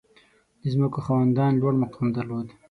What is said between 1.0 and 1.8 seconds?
خاوندان لوړ